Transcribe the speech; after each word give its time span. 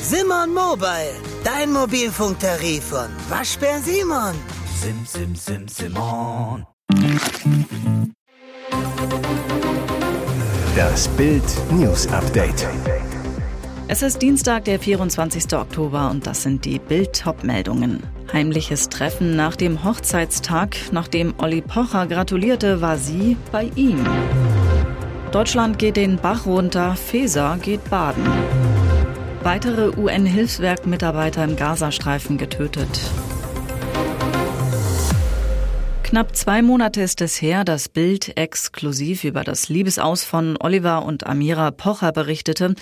Simon 0.00 0.54
Mobile, 0.54 1.14
dein 1.44 1.72
Mobilfunktarif 1.72 2.84
von 2.84 3.08
Waschbär 3.28 3.80
Simon. 3.80 4.34
Sim, 4.80 5.04
sim, 5.04 5.34
sim, 5.34 5.68
Simon. 5.68 6.64
Das 10.74 11.08
Bild 11.08 11.42
News 11.72 12.06
Update. 12.08 12.66
Es 13.88 14.02
ist 14.02 14.20
Dienstag, 14.20 14.64
der 14.64 14.80
24. 14.80 15.52
Oktober 15.54 16.10
und 16.10 16.26
das 16.26 16.42
sind 16.42 16.64
die 16.64 16.78
Bild-Top-Meldungen. 16.78 18.02
Heimliches 18.32 18.88
Treffen 18.88 19.36
nach 19.36 19.54
dem 19.54 19.84
Hochzeitstag, 19.84 20.76
nachdem 20.92 21.34
Olli 21.38 21.60
Pocher 21.60 22.06
gratulierte, 22.06 22.80
war 22.80 22.96
sie 22.96 23.36
bei 23.52 23.70
ihm. 23.76 24.04
Deutschland 25.36 25.78
geht 25.78 25.98
den 25.98 26.16
Bach 26.16 26.46
runter, 26.46 26.96
Feser 26.96 27.58
geht 27.60 27.90
baden. 27.90 28.24
Weitere 29.42 29.94
UN-Hilfswerk-Mitarbeiter 29.94 31.44
im 31.44 31.56
Gazastreifen 31.56 32.38
getötet. 32.38 32.88
Knapp 36.04 36.34
zwei 36.34 36.62
Monate 36.62 37.02
ist 37.02 37.20
es 37.20 37.42
her, 37.42 37.64
dass 37.64 37.90
Bild 37.90 38.38
exklusiv 38.38 39.24
über 39.24 39.44
das 39.44 39.68
Liebesaus 39.68 40.24
von 40.24 40.56
Oliver 40.58 41.04
und 41.04 41.26
Amira 41.26 41.70
Pocher 41.70 42.12
berichtete. 42.12 42.74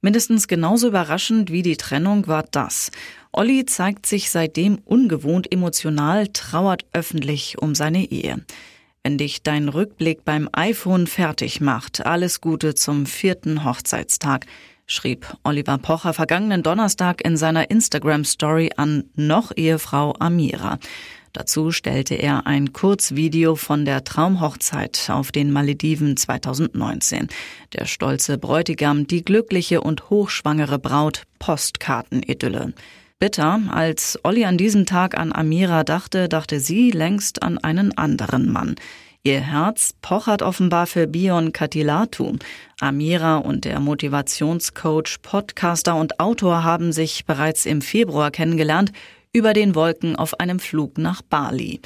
Mindestens 0.00 0.46
genauso 0.46 0.86
überraschend 0.86 1.50
wie 1.50 1.62
die 1.62 1.76
Trennung 1.76 2.28
war 2.28 2.44
das. 2.48 2.92
Olli 3.32 3.66
zeigt 3.66 4.06
sich 4.06 4.30
seitdem 4.30 4.78
ungewohnt 4.84 5.50
emotional, 5.52 6.28
trauert 6.28 6.84
öffentlich 6.92 7.58
um 7.60 7.74
seine 7.74 8.04
Ehe. 8.04 8.44
Wenn 9.06 9.18
dich 9.18 9.44
dein 9.44 9.68
Rückblick 9.68 10.24
beim 10.24 10.48
iPhone 10.50 11.06
fertig 11.06 11.60
macht, 11.60 12.04
alles 12.04 12.40
Gute 12.40 12.74
zum 12.74 13.06
vierten 13.06 13.64
Hochzeitstag, 13.64 14.46
schrieb 14.88 15.32
Oliver 15.44 15.78
Pocher 15.78 16.12
vergangenen 16.12 16.64
Donnerstag 16.64 17.24
in 17.24 17.36
seiner 17.36 17.70
Instagram-Story 17.70 18.72
an 18.76 19.04
noch 19.14 19.52
Ehefrau 19.54 20.16
Amira. 20.18 20.80
Dazu 21.32 21.70
stellte 21.70 22.16
er 22.16 22.48
ein 22.48 22.72
Kurzvideo 22.72 23.54
von 23.54 23.84
der 23.84 24.02
Traumhochzeit 24.02 25.08
auf 25.08 25.30
den 25.30 25.52
Malediven 25.52 26.16
2019. 26.16 27.28
Der 27.74 27.84
stolze 27.84 28.38
Bräutigam, 28.38 29.06
die 29.06 29.24
glückliche 29.24 29.82
und 29.82 30.10
hochschwangere 30.10 30.80
Braut, 30.80 31.22
Postkartenidylle. 31.38 32.72
Bitter, 33.18 33.62
als 33.70 34.18
Olli 34.24 34.44
an 34.44 34.58
diesem 34.58 34.84
Tag 34.84 35.16
an 35.16 35.32
Amira 35.32 35.84
dachte, 35.84 36.28
dachte 36.28 36.60
sie 36.60 36.90
längst 36.90 37.42
an 37.42 37.56
einen 37.56 37.96
anderen 37.96 38.52
Mann. 38.52 38.74
Ihr 39.22 39.40
Herz 39.40 39.94
pochert 40.02 40.42
offenbar 40.42 40.86
für 40.86 41.06
Bion 41.06 41.52
Katilatu. 41.52 42.36
Amira 42.78 43.38
und 43.38 43.64
der 43.64 43.80
Motivationscoach, 43.80 45.22
Podcaster 45.22 45.96
und 45.96 46.20
Autor 46.20 46.62
haben 46.62 46.92
sich 46.92 47.24
bereits 47.24 47.64
im 47.64 47.80
Februar 47.80 48.30
kennengelernt, 48.30 48.92
über 49.32 49.54
den 49.54 49.74
Wolken 49.74 50.16
auf 50.16 50.38
einem 50.38 50.60
Flug 50.60 50.98
nach 50.98 51.22
Bali. 51.22 51.80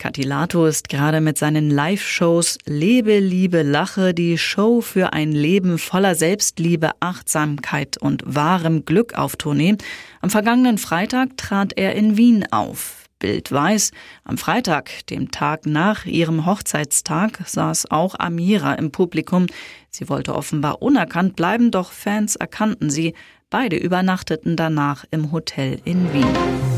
Katilato 0.00 0.64
ist 0.64 0.88
gerade 0.88 1.20
mit 1.20 1.36
seinen 1.36 1.68
Live-Shows 1.68 2.56
Lebe, 2.64 3.18
Liebe, 3.18 3.60
Lache, 3.60 4.14
die 4.14 4.38
Show 4.38 4.80
für 4.80 5.12
ein 5.12 5.30
Leben 5.30 5.78
voller 5.78 6.14
Selbstliebe, 6.14 6.92
Achtsamkeit 7.00 7.98
und 7.98 8.22
wahrem 8.24 8.86
Glück 8.86 9.12
auf 9.12 9.36
Tournee. 9.36 9.76
Am 10.22 10.30
vergangenen 10.30 10.78
Freitag 10.78 11.36
trat 11.36 11.74
er 11.76 11.94
in 11.96 12.16
Wien 12.16 12.46
auf. 12.50 13.04
Bild 13.18 13.52
weiß, 13.52 13.90
am 14.24 14.38
Freitag, 14.38 15.06
dem 15.08 15.30
Tag 15.30 15.66
nach 15.66 16.06
ihrem 16.06 16.46
Hochzeitstag, 16.46 17.38
saß 17.44 17.90
auch 17.90 18.18
Amira 18.18 18.72
im 18.72 18.92
Publikum. 18.92 19.48
Sie 19.90 20.08
wollte 20.08 20.34
offenbar 20.34 20.80
unerkannt 20.80 21.36
bleiben, 21.36 21.70
doch 21.70 21.92
Fans 21.92 22.36
erkannten 22.36 22.88
sie. 22.88 23.12
Beide 23.50 23.76
übernachteten 23.76 24.54
danach 24.54 25.04
im 25.10 25.32
Hotel 25.32 25.80
in 25.84 26.12
Wien. 26.12 26.28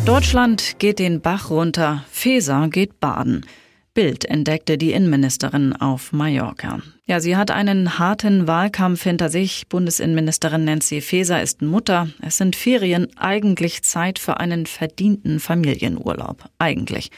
Deutschland 0.06 0.79
geht 0.79 0.98
den 0.98 1.20
Bach 1.20 1.51
runter, 1.51 2.03
Feser 2.11 2.69
geht 2.69 2.98
baden. 2.98 3.45
Bild 3.92 4.24
entdeckte 4.24 4.79
die 4.79 4.92
Innenministerin 4.92 5.74
auf 5.77 6.13
Mallorca. 6.13 6.80
Ja, 7.05 7.20
sie 7.20 7.36
hat 7.36 7.51
einen 7.51 7.98
harten 7.98 8.46
Wahlkampf 8.46 9.02
hinter 9.02 9.29
sich. 9.29 9.69
Bundesinnenministerin 9.69 10.64
Nancy 10.64 11.02
Faeser 11.02 11.42
ist 11.42 11.61
Mutter. 11.61 12.08
Es 12.23 12.39
sind 12.39 12.57
Ferien, 12.57 13.07
eigentlich 13.19 13.83
Zeit 13.83 14.19
für 14.19 14.41
einen 14.41 14.64
verdienten 14.64 15.41
Familienurlaub. 15.41 16.48
Eigentlich. 16.58 17.11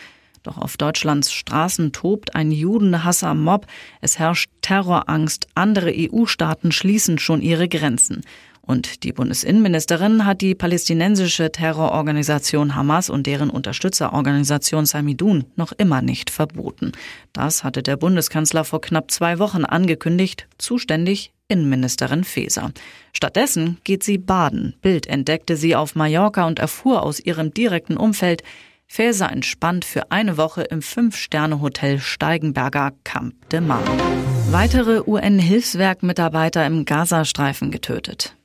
Doch 0.43 0.59
auf 0.59 0.77
Deutschlands 0.77 1.33
Straßen 1.33 1.93
tobt 1.93 2.35
ein 2.35 2.51
Judenhasser-Mob. 2.51 3.69
Es 4.01 4.19
herrscht 4.19 4.51
Terrorangst. 4.63 5.47
Andere 5.55 5.93
EU-Staaten 5.95 6.73
schließen 6.73 7.21
schon 7.21 7.41
ihre 7.41 7.69
Grenzen. 7.69 8.23
Und 8.67 9.05
die 9.05 9.13
Bundesinnenministerin 9.13 10.25
hat 10.25 10.41
die 10.41 10.55
palästinensische 10.55 11.53
Terrororganisation 11.53 12.75
Hamas 12.75 13.11
und 13.11 13.27
deren 13.27 13.51
Unterstützerorganisation 13.51 14.87
Samidun 14.87 15.45
noch 15.57 15.73
immer 15.73 16.01
nicht 16.01 16.31
verboten. 16.31 16.93
Das 17.33 17.63
hatte 17.63 17.83
der 17.83 17.97
Bundeskanzler 17.97 18.65
vor 18.65 18.81
knapp 18.81 19.11
zwei 19.11 19.39
Wochen 19.39 19.65
angekündigt, 19.65 20.47
zuständig 20.59 21.33
Innenministerin 21.49 22.25
Faeser. 22.25 22.73
Stattdessen 23.13 23.79
geht 23.85 24.03
sie 24.03 24.17
baden. 24.17 24.75
Bild 24.81 25.07
entdeckte 25.07 25.57
sie 25.57 25.77
auf 25.77 25.95
Mallorca 25.95 26.47
und 26.47 26.59
erfuhr 26.59 27.03
aus 27.03 27.21
ihrem 27.21 27.53
direkten 27.53 27.99
Umfeld, 27.99 28.43
Faeser 28.87 29.31
entspannt 29.31 29.85
für 29.85 30.11
eine 30.11 30.37
Woche 30.37 30.63
im 30.63 30.81
Fünf-Sterne-Hotel 30.81 31.99
Steigenberger 31.99 32.93
Camp 33.03 33.35
de 33.51 33.61
Mar. 33.61 33.83
Weitere 34.51 35.03
UN-Hilfswerk-Mitarbeiter 35.07 36.65
im 36.67 36.85
Gazastreifen 36.85 37.71
getötet. 37.71 38.37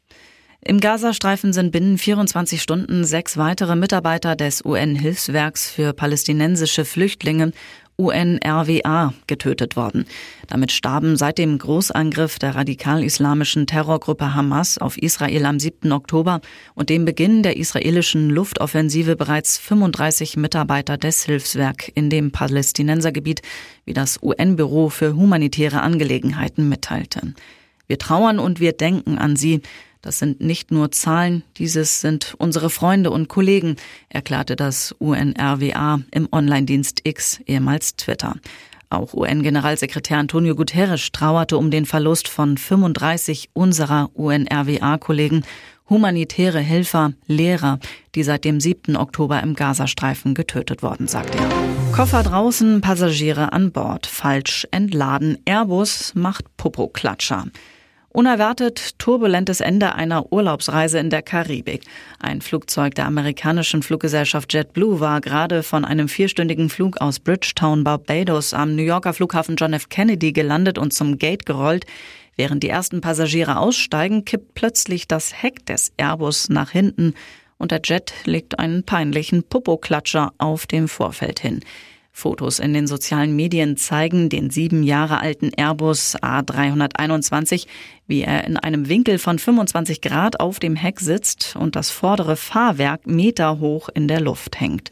Im 0.61 0.81
Gazastreifen 0.81 1.53
sind 1.53 1.71
binnen 1.71 1.97
24 1.97 2.61
Stunden 2.61 3.05
sechs 3.05 3.37
weitere 3.37 3.77
Mitarbeiter 3.77 4.35
des 4.35 4.63
UN-Hilfswerks 4.65 5.71
für 5.71 5.93
palästinensische 5.93 6.83
Flüchtlinge 6.83 7.53
UNRWA 7.95 9.13
getötet 9.27 9.77
worden. 9.77 10.05
Damit 10.47 10.71
starben 10.71 11.15
seit 11.15 11.37
dem 11.37 11.57
Großangriff 11.57 12.39
der 12.39 12.55
radikal-islamischen 12.55 13.67
Terrorgruppe 13.67 14.35
Hamas 14.35 14.77
auf 14.77 14.97
Israel 14.97 15.45
am 15.45 15.59
7. 15.59 15.91
Oktober 15.93 16.41
und 16.75 16.89
dem 16.89 17.05
Beginn 17.05 17.41
der 17.41 17.55
israelischen 17.55 18.29
Luftoffensive 18.29 19.15
bereits 19.15 19.57
35 19.57 20.35
Mitarbeiter 20.35 20.97
des 20.97 21.23
Hilfswerk 21.23 21.89
in 21.95 22.09
dem 22.09 22.31
Palästinensergebiet, 22.31 23.41
wie 23.85 23.93
das 23.93 24.19
UN-Büro 24.21 24.89
für 24.89 25.15
humanitäre 25.15 25.81
Angelegenheiten 25.81 26.67
mitteilte. 26.67 27.33
Wir 27.87 27.97
trauern 27.97 28.39
und 28.39 28.59
wir 28.59 28.73
denken 28.73 29.17
an 29.17 29.35
sie, 29.35 29.61
das 30.01 30.19
sind 30.19 30.39
nicht 30.41 30.71
nur 30.71 30.91
Zahlen, 30.91 31.43
dieses 31.57 32.01
sind 32.01 32.35
unsere 32.37 32.69
Freunde 32.69 33.11
und 33.11 33.27
Kollegen, 33.27 33.75
erklärte 34.07 34.55
das 34.55 34.93
UNRWA 34.99 36.01
im 36.11 36.29
Online-Dienst 36.31 37.01
X, 37.03 37.39
ehemals 37.45 37.95
Twitter. 37.95 38.35
Auch 38.89 39.13
UN-Generalsekretär 39.13 40.17
Antonio 40.17 40.55
Guterres 40.55 41.11
trauerte 41.11 41.57
um 41.57 41.69
den 41.69 41.85
Verlust 41.85 42.27
von 42.27 42.57
35 42.57 43.49
unserer 43.53 44.09
UNRWA-Kollegen, 44.13 45.43
humanitäre 45.89 46.59
Helfer, 46.59 47.13
Lehrer, 47.27 47.79
die 48.15 48.23
seit 48.23 48.45
dem 48.45 48.59
7. 48.59 48.95
Oktober 48.95 49.41
im 49.43 49.53
Gazastreifen 49.53 50.33
getötet 50.33 50.81
worden, 50.81 51.07
sagt 51.07 51.35
er. 51.35 51.49
Koffer 51.91 52.23
draußen, 52.23 52.81
Passagiere 52.81 53.53
an 53.53 53.71
Bord, 53.71 54.05
falsch 54.05 54.67
entladen, 54.71 55.37
Airbus 55.45 56.13
macht 56.15 56.45
Popo-Klatscher. 56.57 57.45
Unerwartet 58.11 58.97
turbulentes 58.97 59.61
Ende 59.61 59.93
einer 59.93 60.31
Urlaubsreise 60.31 60.97
in 60.97 61.11
der 61.11 61.21
Karibik. 61.21 61.83
Ein 62.19 62.41
Flugzeug 62.41 62.95
der 62.95 63.05
amerikanischen 63.05 63.83
Fluggesellschaft 63.83 64.51
JetBlue 64.51 64.99
war 64.99 65.21
gerade 65.21 65.61
von 65.61 65.85
einem 65.85 66.07
vierstündigen 66.07 66.69
Flug 66.69 66.99
aus 67.01 67.19
Bridgetown, 67.19 67.83
Barbados 67.83 68.55
am 68.55 68.75
New 68.75 68.81
Yorker 68.81 69.13
Flughafen 69.13 69.57
John 69.57 69.73
F. 69.73 69.89
Kennedy 69.89 70.31
gelandet 70.31 70.79
und 70.79 70.91
zum 70.91 71.19
Gate 71.19 71.45
gerollt. 71.45 71.85
Während 72.35 72.63
die 72.63 72.69
ersten 72.69 72.99
Passagiere 72.99 73.57
aussteigen, 73.57 74.25
kippt 74.25 74.55
plötzlich 74.55 75.07
das 75.07 75.43
Heck 75.43 75.63
des 75.67 75.91
Airbus 75.97 76.49
nach 76.49 76.71
hinten 76.71 77.13
und 77.59 77.69
der 77.69 77.81
Jet 77.83 78.13
legt 78.25 78.57
einen 78.57 78.83
peinlichen 78.83 79.43
Popoklatscher 79.43 80.33
auf 80.39 80.65
dem 80.65 80.87
Vorfeld 80.87 81.41
hin. 81.41 81.59
Fotos 82.19 82.59
in 82.59 82.73
den 82.73 82.85
sozialen 82.85 83.35
Medien 83.35 83.77
zeigen 83.77 84.29
den 84.29 84.49
sieben 84.49 84.83
Jahre 84.83 85.21
alten 85.21 85.51
Airbus 85.55 86.17
A321, 86.17 87.65
wie 88.07 88.21
er 88.21 88.43
in 88.43 88.57
einem 88.57 88.89
Winkel 88.89 89.17
von 89.17 89.39
25 89.39 90.01
Grad 90.01 90.39
auf 90.39 90.59
dem 90.59 90.75
Heck 90.75 90.99
sitzt 90.99 91.55
und 91.57 91.75
das 91.75 91.89
vordere 91.89 92.35
Fahrwerk 92.35 93.07
meterhoch 93.07 93.87
in 93.87 94.07
der 94.07 94.19
Luft 94.19 94.59
hängt. 94.59 94.91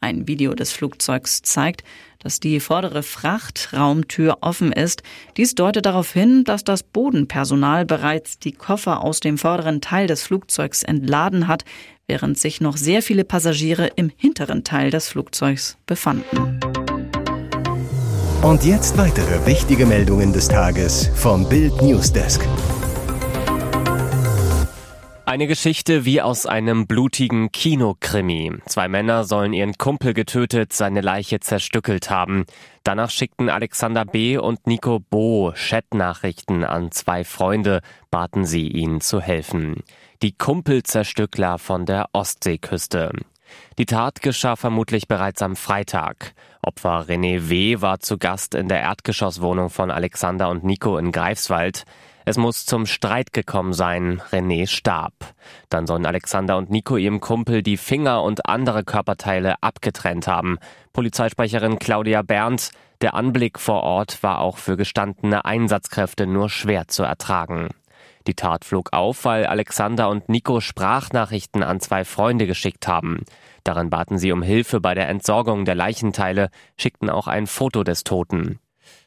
Ein 0.00 0.26
Video 0.26 0.54
des 0.54 0.72
Flugzeugs 0.72 1.42
zeigt, 1.42 1.84
dass 2.18 2.40
die 2.40 2.58
vordere 2.58 3.04
Frachtraumtür 3.04 4.38
offen 4.40 4.72
ist. 4.72 5.02
Dies 5.36 5.54
deutet 5.54 5.86
darauf 5.86 6.12
hin, 6.12 6.42
dass 6.42 6.64
das 6.64 6.82
Bodenpersonal 6.82 7.84
bereits 7.84 8.38
die 8.38 8.52
Koffer 8.52 9.02
aus 9.02 9.20
dem 9.20 9.38
vorderen 9.38 9.80
Teil 9.80 10.08
des 10.08 10.24
Flugzeugs 10.24 10.82
entladen 10.82 11.46
hat, 11.46 11.64
während 12.06 12.38
sich 12.38 12.60
noch 12.60 12.76
sehr 12.76 13.02
viele 13.02 13.24
Passagiere 13.24 13.86
im 13.96 14.10
hinteren 14.16 14.64
Teil 14.64 14.90
des 14.90 15.08
Flugzeugs 15.08 15.76
befanden. 15.86 16.60
Und 18.42 18.64
jetzt 18.64 18.98
weitere 18.98 19.46
wichtige 19.46 19.86
Meldungen 19.86 20.32
des 20.32 20.48
Tages 20.48 21.08
vom 21.14 21.48
Bild 21.48 21.80
Newsdesk. 21.80 22.46
Eine 25.32 25.46
Geschichte 25.46 26.04
wie 26.04 26.20
aus 26.20 26.44
einem 26.44 26.86
blutigen 26.86 27.50
Kinokrimi. 27.52 28.52
Zwei 28.66 28.88
Männer 28.88 29.24
sollen 29.24 29.54
ihren 29.54 29.78
Kumpel 29.78 30.12
getötet, 30.12 30.74
seine 30.74 31.00
Leiche 31.00 31.40
zerstückelt 31.40 32.10
haben. 32.10 32.44
Danach 32.84 33.08
schickten 33.08 33.48
Alexander 33.48 34.04
B. 34.04 34.36
und 34.36 34.66
Nico 34.66 34.98
Bo 34.98 35.54
Chatnachrichten 35.54 36.64
an 36.64 36.90
zwei 36.90 37.24
Freunde, 37.24 37.80
baten 38.10 38.44
sie 38.44 38.68
ihnen 38.68 39.00
zu 39.00 39.22
helfen. 39.22 39.84
Die 40.22 40.38
Kumpelzerstückler 40.38 41.58
von 41.58 41.84
der 41.84 42.06
Ostseeküste. 42.12 43.10
Die 43.76 43.86
Tat 43.86 44.22
geschah 44.22 44.54
vermutlich 44.54 45.08
bereits 45.08 45.42
am 45.42 45.56
Freitag. 45.56 46.34
Opfer 46.62 47.06
René 47.08 47.48
W. 47.48 47.80
war 47.80 47.98
zu 47.98 48.18
Gast 48.18 48.54
in 48.54 48.68
der 48.68 48.80
Erdgeschosswohnung 48.82 49.68
von 49.68 49.90
Alexander 49.90 50.48
und 50.48 50.62
Nico 50.62 50.96
in 50.96 51.10
Greifswald. 51.10 51.82
Es 52.24 52.36
muss 52.38 52.66
zum 52.66 52.86
Streit 52.86 53.32
gekommen 53.32 53.72
sein. 53.72 54.22
René 54.30 54.68
starb. 54.68 55.34
Dann 55.70 55.88
sollen 55.88 56.06
Alexander 56.06 56.56
und 56.56 56.70
Nico 56.70 56.96
ihrem 56.96 57.18
Kumpel 57.18 57.64
die 57.64 57.76
Finger 57.76 58.22
und 58.22 58.46
andere 58.46 58.84
Körperteile 58.84 59.60
abgetrennt 59.60 60.28
haben. 60.28 60.58
Polizeisprecherin 60.92 61.80
Claudia 61.80 62.22
Berndt. 62.22 62.70
Der 63.00 63.14
Anblick 63.14 63.58
vor 63.58 63.82
Ort 63.82 64.22
war 64.22 64.38
auch 64.38 64.58
für 64.58 64.76
gestandene 64.76 65.44
Einsatzkräfte 65.44 66.28
nur 66.28 66.48
schwer 66.48 66.86
zu 66.86 67.02
ertragen. 67.02 67.70
Die 68.26 68.34
Tat 68.34 68.64
flog 68.64 68.92
auf, 68.92 69.24
weil 69.24 69.46
Alexander 69.46 70.08
und 70.08 70.28
Nico 70.28 70.60
Sprachnachrichten 70.60 71.62
an 71.62 71.80
zwei 71.80 72.04
Freunde 72.04 72.46
geschickt 72.46 72.86
haben. 72.86 73.24
Darin 73.64 73.90
baten 73.90 74.18
sie 74.18 74.32
um 74.32 74.42
Hilfe 74.42 74.80
bei 74.80 74.94
der 74.94 75.08
Entsorgung 75.08 75.64
der 75.64 75.74
Leichenteile, 75.74 76.50
schickten 76.78 77.10
auch 77.10 77.26
ein 77.26 77.46
Foto 77.46 77.84
des 77.84 78.04
Toten. 78.04 78.58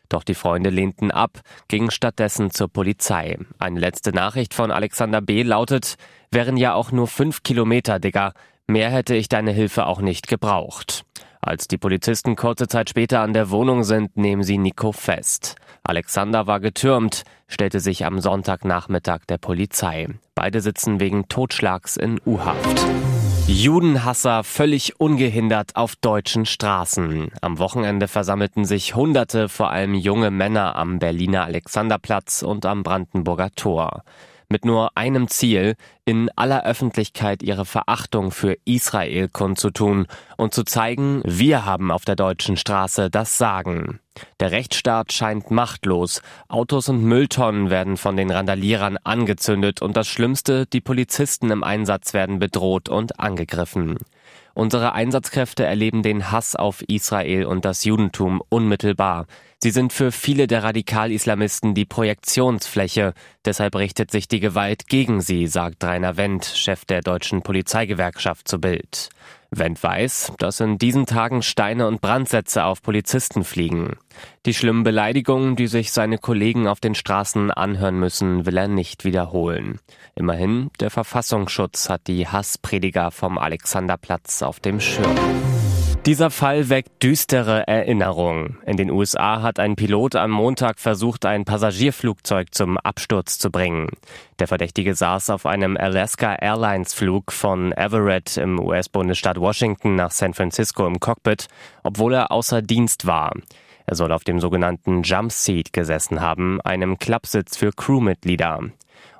Doch 0.09 0.23
die 0.23 0.35
Freunde 0.35 0.69
lehnten 0.69 1.11
ab, 1.11 1.41
gingen 1.67 1.91
stattdessen 1.91 2.51
zur 2.51 2.67
Polizei. 2.67 3.37
Eine 3.57 3.79
letzte 3.79 4.11
Nachricht 4.11 4.53
von 4.53 4.71
Alexander 4.71 5.21
B. 5.21 5.43
lautet, 5.43 5.95
wären 6.31 6.57
ja 6.57 6.73
auch 6.73 6.91
nur 6.91 7.07
fünf 7.07 7.43
Kilometer, 7.43 7.99
Digga. 7.99 8.33
Mehr 8.67 8.89
hätte 8.89 9.15
ich 9.15 9.29
deine 9.29 9.51
Hilfe 9.51 9.85
auch 9.85 10.01
nicht 10.01 10.27
gebraucht. 10.27 11.05
Als 11.45 11.67
die 11.67 11.77
Polizisten 11.77 12.35
kurze 12.35 12.67
Zeit 12.67 12.89
später 12.89 13.21
an 13.21 13.33
der 13.33 13.51
Wohnung 13.51 13.83
sind, 13.83 14.17
nehmen 14.17 14.41
sie 14.41 14.57
Nico 14.57 14.91
fest. 14.91 15.57
Alexander 15.83 16.47
war 16.47 16.59
getürmt, 16.59 17.21
stellte 17.47 17.79
sich 17.79 18.03
am 18.03 18.19
Sonntagnachmittag 18.19 19.25
der 19.29 19.37
Polizei. 19.37 20.07
Beide 20.33 20.59
sitzen 20.59 20.99
wegen 20.99 21.27
Totschlags 21.27 21.97
in 21.97 22.19
U-Haft. 22.25 22.83
Judenhasser 23.45 24.43
völlig 24.43 24.99
ungehindert 24.99 25.75
auf 25.75 25.95
deutschen 25.95 26.47
Straßen. 26.47 27.27
Am 27.41 27.59
Wochenende 27.59 28.07
versammelten 28.07 28.65
sich 28.65 28.95
Hunderte, 28.95 29.47
vor 29.47 29.69
allem 29.69 29.93
junge 29.93 30.31
Männer 30.31 30.75
am 30.75 30.97
Berliner 30.97 31.43
Alexanderplatz 31.43 32.41
und 32.41 32.65
am 32.65 32.81
Brandenburger 32.81 33.51
Tor 33.55 34.01
mit 34.49 34.65
nur 34.65 34.97
einem 34.97 35.27
Ziel, 35.27 35.75
in 36.05 36.29
aller 36.35 36.65
Öffentlichkeit 36.65 37.43
ihre 37.43 37.65
Verachtung 37.65 38.31
für 38.31 38.57
Israel 38.65 39.29
kundzutun 39.29 40.07
und 40.37 40.53
zu 40.53 40.63
zeigen, 40.63 41.21
wir 41.25 41.65
haben 41.65 41.91
auf 41.91 42.05
der 42.05 42.15
deutschen 42.15 42.57
Straße 42.57 43.09
das 43.09 43.37
Sagen. 43.37 43.99
Der 44.39 44.51
Rechtsstaat 44.51 45.13
scheint 45.13 45.51
machtlos, 45.51 46.21
Autos 46.47 46.89
und 46.89 47.03
Mülltonnen 47.03 47.69
werden 47.69 47.97
von 47.97 48.15
den 48.15 48.31
Randalierern 48.31 48.97
angezündet 49.03 49.81
und 49.81 49.97
das 49.97 50.07
Schlimmste, 50.07 50.65
die 50.65 50.81
Polizisten 50.81 51.51
im 51.51 51.63
Einsatz 51.63 52.13
werden 52.13 52.39
bedroht 52.39 52.89
und 52.89 53.19
angegriffen. 53.19 53.97
Unsere 54.53 54.93
Einsatzkräfte 54.93 55.65
erleben 55.65 56.01
den 56.01 56.31
Hass 56.31 56.55
auf 56.55 56.81
Israel 56.87 57.45
und 57.45 57.65
das 57.65 57.83
Judentum 57.83 58.41
unmittelbar. 58.47 59.25
Sie 59.61 59.71
sind 59.71 59.91
für 59.91 60.13
viele 60.13 60.47
der 60.47 60.63
Radikal-Islamisten 60.63 61.73
die 61.73 61.83
Projektionsfläche. 61.85 63.13
Deshalb 63.43 63.75
richtet 63.75 64.11
sich 64.11 64.29
die 64.29 64.39
Gewalt 64.39 64.87
gegen 64.87 65.19
sie, 65.19 65.47
sagt 65.47 65.83
Rainer 65.83 66.15
Wendt, 66.15 66.45
Chef 66.45 66.85
der 66.85 67.01
deutschen 67.01 67.41
Polizeigewerkschaft 67.41 68.47
zu 68.47 68.61
Bild. 68.61 69.09
Wendt 69.57 69.81
weiß, 69.81 70.33
dass 70.37 70.59
in 70.59 70.77
diesen 70.77 71.05
Tagen 71.05 71.41
Steine 71.41 71.87
und 71.87 72.01
Brandsätze 72.01 72.65
auf 72.65 72.81
Polizisten 72.81 73.43
fliegen. 73.43 73.97
Die 74.45 74.53
schlimmen 74.53 74.83
Beleidigungen, 74.83 75.55
die 75.55 75.67
sich 75.67 75.91
seine 75.91 76.17
Kollegen 76.17 76.67
auf 76.67 76.79
den 76.79 76.95
Straßen 76.95 77.51
anhören 77.51 77.99
müssen, 77.99 78.45
will 78.45 78.57
er 78.57 78.67
nicht 78.67 79.03
wiederholen. 79.05 79.79
Immerhin, 80.15 80.69
der 80.79 80.89
Verfassungsschutz 80.89 81.89
hat 81.89 82.07
die 82.07 82.27
Hassprediger 82.27 83.11
vom 83.11 83.37
Alexanderplatz 83.37 84.41
auf 84.41 84.59
dem 84.59 84.79
Schirm. 84.79 85.15
Dieser 86.05 86.29
Fall 86.29 86.69
weckt 86.69 87.01
düstere 87.01 87.67
Erinnerungen. 87.67 88.59
In 88.67 88.77
den 88.77 88.91
USA 88.91 89.41
hat 89.41 89.57
ein 89.57 89.75
Pilot 89.75 90.15
am 90.15 90.29
Montag 90.29 90.79
versucht, 90.79 91.25
ein 91.25 91.45
Passagierflugzeug 91.45 92.53
zum 92.53 92.77
Absturz 92.77 93.39
zu 93.39 93.49
bringen. 93.49 93.89
Der 94.37 94.45
Verdächtige 94.45 94.93
saß 94.93 95.31
auf 95.31 95.47
einem 95.47 95.75
Alaska 95.77 96.35
Airlines 96.35 96.93
Flug 96.93 97.31
von 97.31 97.71
Everett 97.71 98.37
im 98.37 98.59
US-Bundesstaat 98.59 99.39
Washington 99.39 99.95
nach 99.95 100.11
San 100.11 100.35
Francisco 100.35 100.85
im 100.85 100.99
Cockpit, 100.99 101.47
obwohl 101.81 102.13
er 102.13 102.31
außer 102.31 102.61
Dienst 102.61 103.07
war. 103.07 103.33
Er 103.87 103.95
soll 103.95 104.11
auf 104.11 104.23
dem 104.23 104.39
sogenannten 104.39 105.01
Jump 105.01 105.31
Seat 105.31 105.73
gesessen 105.73 106.21
haben, 106.21 106.61
einem 106.61 106.99
Klappsitz 106.99 107.57
für 107.57 107.71
Crewmitglieder. 107.71 108.59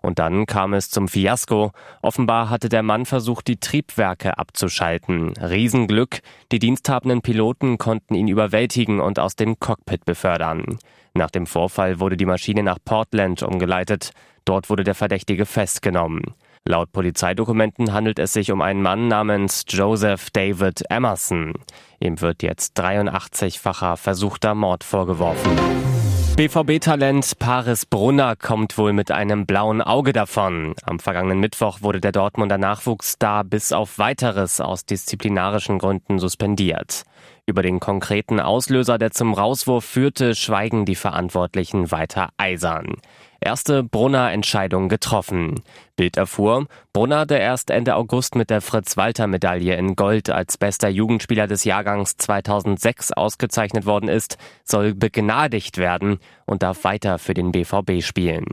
Und 0.01 0.19
dann 0.19 0.45
kam 0.45 0.74
es 0.74 0.89
zum 0.89 1.07
Fiasko. 1.07 1.72
Offenbar 2.01 2.50
hatte 2.50 2.69
der 2.69 2.83
Mann 2.83 3.06
versucht, 3.06 3.48
die 3.48 3.60
Triebwerke 3.60 4.38
abzuschalten. 4.38 5.33
Riesenglück. 5.38 6.19
Die 6.51 6.60
diensthabenden 6.60 7.22
Piloten 7.22 7.77
konnten 7.77 8.16
ihn 8.16 8.27
überwältigen 8.27 9.00
und 9.00 9.19
aus 9.19 9.36
dem 9.36 9.60
Cockpit 9.60 10.06
befördern. 10.06 10.77
Nach 11.13 11.31
dem 11.31 11.48
Vorfall 11.48 12.00
wurde 12.00 12.18
die 12.18 12.25
Maschine 12.25 12.62
nach 12.62 12.77
Portland 12.83 13.42
umgeleitet. 13.42 14.12
Dort 14.44 14.69
wurde 14.69 14.83
der 14.83 14.95
Verdächtige 14.95 15.45
festgenommen. 15.45 16.36
Laut 16.68 16.92
Polizeidokumenten 16.92 17.94
handelt 17.94 18.18
es 18.18 18.33
sich 18.33 18.51
um 18.51 18.62
einen 18.62 18.81
Mann 18.81 19.07
namens 19.07 19.66
Joseph 19.68 20.31
David 20.31 20.83
Emerson. 20.89 21.54
Ihm 22.00 22.22
wird 22.22 22.42
jetzt 22.42 22.80
83-facher 22.80 23.98
versuchter 23.98 24.56
Mord 24.56 24.83
vorgeworfen. 24.83 26.04
BVB-Talent 26.35 27.39
Paris 27.39 27.85
Brunner 27.85 28.35
kommt 28.35 28.77
wohl 28.77 28.91
mit 28.91 29.09
einem 29.09 29.45
blauen 29.45 29.81
Auge 29.81 30.11
davon. 30.11 30.75
Am 30.83 30.99
vergangenen 30.99 31.39
Mittwoch 31.39 31.81
wurde 31.81 32.01
der 32.01 32.11
Dortmunder 32.11 32.57
Nachwuchsstar 32.57 33.45
bis 33.45 33.71
auf 33.71 33.99
weiteres 33.99 34.59
aus 34.59 34.85
disziplinarischen 34.85 35.79
Gründen 35.79 36.19
suspendiert. 36.19 37.05
Über 37.47 37.62
den 37.62 37.80
konkreten 37.80 38.39
Auslöser, 38.39 38.97
der 38.97 39.12
zum 39.12 39.33
Rauswurf 39.33 39.86
führte, 39.86 40.33
schweigen 40.36 40.86
die 40.86 40.95
Verantwortlichen 40.95 41.92
weiter 41.92 42.30
eisern 42.38 42.95
erste 43.45 43.83
Brunner-Entscheidung 43.83 44.89
getroffen. 44.89 45.62
Bild 45.95 46.18
erfuhr, 46.18 46.65
Brunner, 46.92 47.25
der 47.25 47.39
erst 47.39 47.69
Ende 47.69 47.95
August 47.95 48.36
mit 48.36 48.50
der 48.50 48.60
Fritz-Walter-Medaille 48.60 49.75
in 49.75 49.96
Gold 49.96 50.29
als 50.29 50.58
bester 50.58 50.89
Jugendspieler 50.89 51.48
des 51.48 51.63
Jahrgangs 51.63 52.17
2006 52.17 53.13
ausgezeichnet 53.13 53.86
worden 53.86 54.10
ist, 54.10 54.38
soll 54.63 54.93
begnadigt 54.93 55.77
werden 55.77 56.17
und 56.46 56.63
darf 56.63 56.84
weiter 56.84 57.19
für 57.19 57.34
den 57.34 57.51
BVB 57.51 58.01
spielen. 58.01 58.46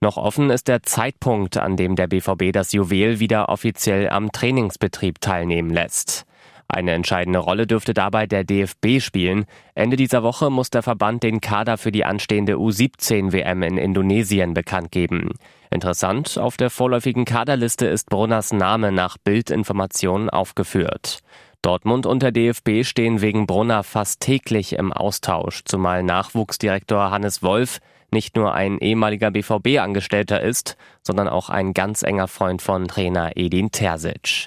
Noch 0.00 0.16
offen 0.16 0.50
ist 0.50 0.68
der 0.68 0.82
Zeitpunkt, 0.82 1.58
an 1.58 1.76
dem 1.76 1.94
der 1.94 2.06
BVB 2.06 2.52
das 2.52 2.72
Juwel 2.72 3.20
wieder 3.20 3.48
offiziell 3.48 4.08
am 4.08 4.32
Trainingsbetrieb 4.32 5.20
teilnehmen 5.20 5.70
lässt. 5.70 6.24
Eine 6.68 6.92
entscheidende 6.92 7.38
Rolle 7.38 7.66
dürfte 7.66 7.94
dabei 7.94 8.26
der 8.26 8.44
DFB 8.44 9.00
spielen. 9.00 9.46
Ende 9.74 9.96
dieser 9.96 10.22
Woche 10.22 10.50
muss 10.50 10.68
der 10.68 10.82
Verband 10.82 11.22
den 11.22 11.40
Kader 11.40 11.78
für 11.78 11.90
die 11.90 12.04
anstehende 12.04 12.54
U17-WM 12.56 13.62
in 13.62 13.78
Indonesien 13.78 14.52
bekannt 14.52 14.92
geben. 14.92 15.30
Interessant, 15.70 16.36
auf 16.36 16.58
der 16.58 16.68
vorläufigen 16.68 17.24
Kaderliste 17.24 17.86
ist 17.86 18.10
Brunners 18.10 18.52
Name 18.52 18.92
nach 18.92 19.16
Bildinformationen 19.16 20.28
aufgeführt. 20.28 21.20
Dortmund 21.62 22.06
und 22.06 22.22
der 22.22 22.32
DFB 22.32 22.84
stehen 22.84 23.20
wegen 23.22 23.46
Brunner 23.46 23.82
fast 23.82 24.20
täglich 24.20 24.74
im 24.74 24.92
Austausch, 24.92 25.62
zumal 25.64 26.02
Nachwuchsdirektor 26.02 27.10
Hannes 27.10 27.42
Wolf 27.42 27.80
nicht 28.10 28.36
nur 28.36 28.54
ein 28.54 28.78
ehemaliger 28.78 29.30
BVB-Angestellter 29.30 30.40
ist, 30.40 30.76
sondern 31.02 31.28
auch 31.28 31.50
ein 31.50 31.74
ganz 31.74 32.02
enger 32.02 32.28
Freund 32.28 32.62
von 32.62 32.88
Trainer 32.88 33.32
Edin 33.36 33.70
Terzic. 33.70 34.46